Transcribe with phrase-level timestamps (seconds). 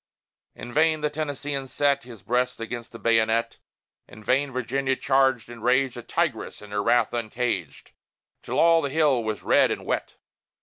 [0.55, 3.57] In vain the Tennesseean set His breast against the bayonet;
[4.07, 7.91] In vain Virginia charged and raged, A tigress in her wrath uncaged,
[8.41, 10.15] Till all the hill was red and wet!